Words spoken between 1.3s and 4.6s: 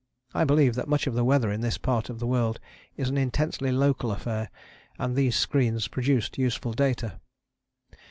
in this part of the world is an intensely local affair,